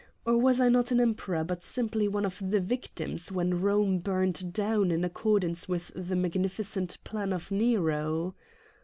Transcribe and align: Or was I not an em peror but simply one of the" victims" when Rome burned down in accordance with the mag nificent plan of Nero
Or 0.25 0.35
was 0.35 0.59
I 0.59 0.67
not 0.67 0.89
an 0.89 0.99
em 0.99 1.13
peror 1.13 1.45
but 1.45 1.61
simply 1.63 2.07
one 2.07 2.25
of 2.25 2.39
the" 2.43 2.59
victims" 2.59 3.31
when 3.31 3.61
Rome 3.61 3.99
burned 3.99 4.51
down 4.51 4.89
in 4.89 5.03
accordance 5.05 5.69
with 5.69 5.91
the 5.95 6.15
mag 6.15 6.31
nificent 6.33 6.97
plan 7.03 7.31
of 7.31 7.51
Nero 7.51 8.33